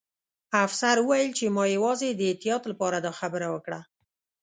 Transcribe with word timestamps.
افسر 0.65 0.95
وویل 0.99 1.31
چې 1.37 1.45
ما 1.55 1.63
یوازې 1.75 2.07
د 2.13 2.21
احتیاط 2.31 2.63
لپاره 2.71 2.97
دا 3.05 3.11
خبره 3.19 3.47
وکړه 3.55 3.79